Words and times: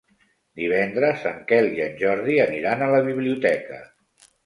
Divendres 0.61 1.27
en 1.33 1.37
Quel 1.53 1.71
i 1.77 1.85
en 1.89 1.95
Jordi 2.01 2.41
aniran 2.49 2.85
a 2.87 2.91
la 2.97 3.07
biblioteca. 3.13 3.83